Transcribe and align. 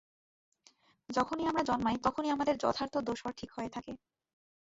যখনি 1.09 1.43
আমরা 1.47 1.63
জন্মাই 1.63 1.97
তখনি 2.03 2.27
আমাদের 2.29 2.55
যথার্থ 2.57 2.95
দোসর 2.99 3.31
ঠিক 3.37 3.49
হয়ে 3.51 3.69
থাকে। 3.69 3.93